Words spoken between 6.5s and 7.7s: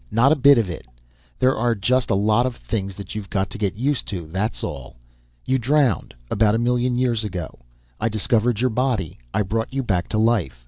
a million years ago.